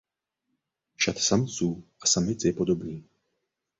[0.97, 3.05] Šat samců a samic je podobný.